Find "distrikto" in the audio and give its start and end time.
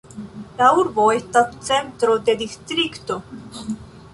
2.41-3.19